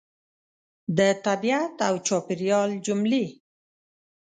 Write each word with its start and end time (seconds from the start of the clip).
د 0.97 0.99
طبیعت 1.25 1.75
او 1.87 1.95
چاپېریال 2.07 2.69
جملې 2.85 3.25